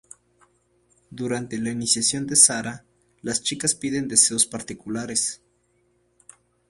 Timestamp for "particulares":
4.47-5.43